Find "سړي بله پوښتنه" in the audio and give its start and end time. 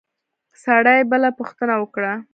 0.63-1.73